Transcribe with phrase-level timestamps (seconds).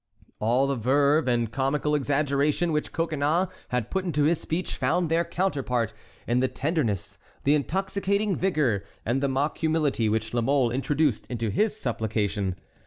[0.39, 5.23] All the verve and comical exaggeration which Coconnas had put into his speech found their
[5.23, 5.93] counterpart
[6.25, 11.51] in the tenderness, the intoxicating vigor, and the mock humility which La Mole introduced into
[11.51, 12.55] his supplication.